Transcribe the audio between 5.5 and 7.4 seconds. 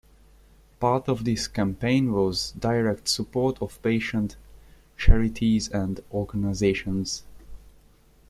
and organisations.